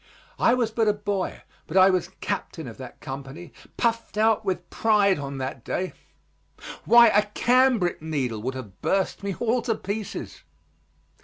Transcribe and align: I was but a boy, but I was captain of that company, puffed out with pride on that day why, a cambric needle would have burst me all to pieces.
I 0.39 0.55
was 0.55 0.71
but 0.71 0.87
a 0.87 0.93
boy, 0.93 1.43
but 1.67 1.77
I 1.77 1.91
was 1.91 2.07
captain 2.21 2.67
of 2.67 2.77
that 2.77 2.99
company, 3.01 3.53
puffed 3.77 4.17
out 4.17 4.43
with 4.43 4.67
pride 4.71 5.19
on 5.19 5.37
that 5.37 5.63
day 5.63 5.93
why, 6.85 7.09
a 7.09 7.27
cambric 7.35 8.01
needle 8.01 8.41
would 8.41 8.55
have 8.55 8.81
burst 8.81 9.21
me 9.21 9.35
all 9.35 9.61
to 9.61 9.75
pieces. 9.75 10.41